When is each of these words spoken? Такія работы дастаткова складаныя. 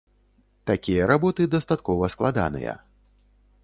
Такія 0.69 1.09
работы 1.13 1.49
дастаткова 1.55 2.13
складаныя. 2.15 2.73